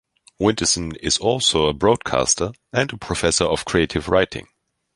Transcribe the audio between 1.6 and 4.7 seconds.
a broadcaster and a professor of creative writing.